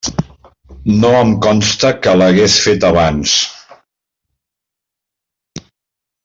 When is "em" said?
1.17-1.33